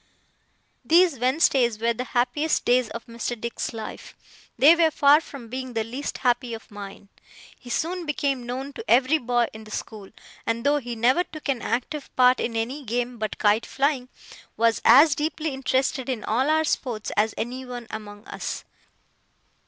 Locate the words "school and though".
9.69-10.77